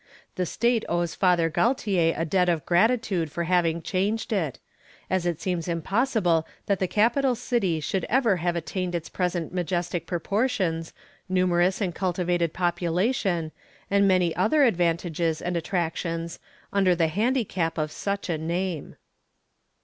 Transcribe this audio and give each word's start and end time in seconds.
The 0.33 0.47
state 0.47 0.83
owes 0.89 1.13
Father 1.13 1.47
Galtier 1.47 2.15
a 2.19 2.25
debt 2.25 2.49
of 2.49 2.65
gratitude 2.65 3.31
for 3.31 3.43
having 3.43 3.83
changed 3.83 4.33
it, 4.33 4.57
as 5.11 5.27
it 5.27 5.39
seems 5.39 5.67
impossible 5.67 6.47
that 6.65 6.79
the 6.79 6.87
capital 6.87 7.35
city 7.35 7.79
could 7.83 8.05
ever 8.09 8.37
have 8.37 8.55
attained 8.55 8.95
its 8.95 9.09
present 9.09 9.53
majestic 9.53 10.07
proportions, 10.07 10.91
numerous 11.29 11.81
and 11.81 11.93
cultivated 11.93 12.51
population, 12.51 13.51
and 13.91 14.07
many 14.07 14.35
other 14.35 14.63
advantages 14.63 15.39
and 15.39 15.55
attractions, 15.55 16.39
under 16.73 16.95
the 16.95 17.07
handicap 17.09 17.77
of 17.77 17.91
such 17.91 18.27
a 18.27 18.39
name. 18.39 18.95